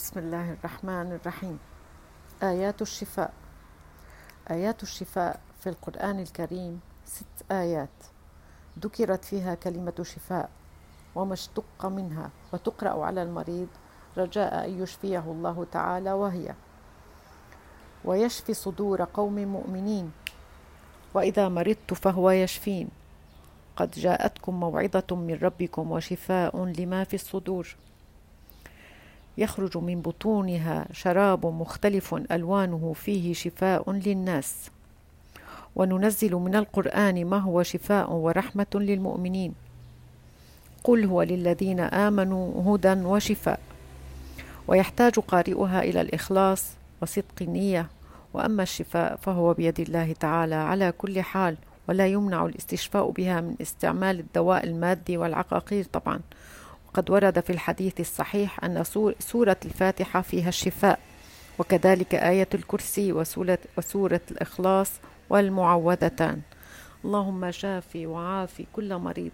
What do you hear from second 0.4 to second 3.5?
الرحمن الرحيم. آيات الشفاء.